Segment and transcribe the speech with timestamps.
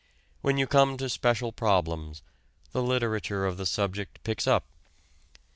[0.41, 2.23] When you come to special problems,
[2.71, 4.65] the literature of the subject picks up.